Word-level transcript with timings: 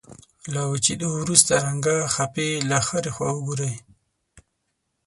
له 0.53 0.61
وچېدو 0.71 1.07
وروسته 1.19 1.53
رنګه 1.65 1.95
خپې 2.15 2.47
له 2.69 2.77
هرې 2.87 3.11
خوا 3.15 3.29
وګورئ. 3.33 3.73